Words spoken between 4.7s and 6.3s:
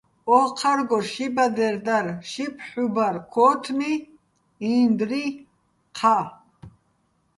ინდრი, ჴა.